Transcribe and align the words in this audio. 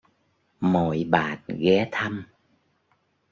Mọi 0.71 1.03
bạn 1.09 1.39
ghé 1.59 1.89
thăm 1.91 2.23